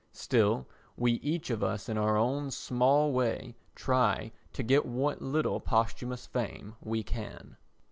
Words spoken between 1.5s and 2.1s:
of us in